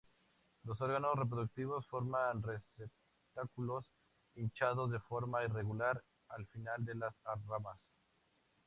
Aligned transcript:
Los 0.63 0.81
órganos 0.81 1.15
reproductivos 1.15 1.85
forman 1.85 2.41
receptáculos 2.41 3.85
hinchados, 4.33 4.89
de 4.89 4.99
forma 4.99 5.43
irregular, 5.43 6.03
al 6.29 6.47
final 6.47 6.83
de 6.83 6.95
las 6.95 7.13
ramas. 7.47 7.77